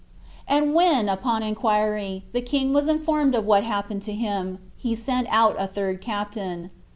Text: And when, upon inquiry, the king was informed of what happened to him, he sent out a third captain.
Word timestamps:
And 0.47 0.73
when, 0.73 1.07
upon 1.07 1.43
inquiry, 1.43 2.25
the 2.31 2.41
king 2.41 2.73
was 2.73 2.87
informed 2.87 3.35
of 3.35 3.45
what 3.45 3.63
happened 3.63 4.01
to 4.01 4.13
him, 4.13 4.57
he 4.75 4.95
sent 4.95 5.27
out 5.29 5.55
a 5.59 5.67
third 5.67 6.01
captain. 6.01 6.71